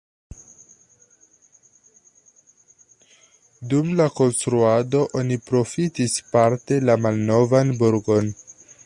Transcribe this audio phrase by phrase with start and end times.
[3.73, 8.35] Dum la konstruado oni profitis parte la malnovan burgon.